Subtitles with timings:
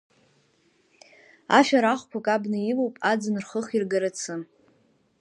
[1.57, 4.33] Ашәарахқәагь абна илоуп, аӡын рхых иргарацы.